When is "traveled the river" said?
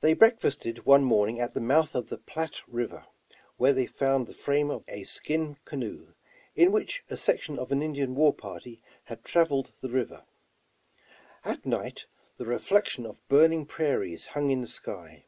9.22-10.24